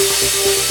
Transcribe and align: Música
Música 0.00 0.70